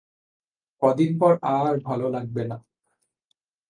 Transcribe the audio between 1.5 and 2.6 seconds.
আর ভালো লাগবে না।